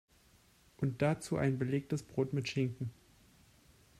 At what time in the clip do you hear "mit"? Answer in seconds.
2.33-2.49